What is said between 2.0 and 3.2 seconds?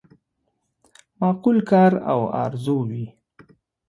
او آرزو وي.